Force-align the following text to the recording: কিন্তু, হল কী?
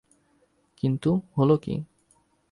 কিন্তু, 0.77 1.11
হল 1.37 1.49
কী? 1.57 1.75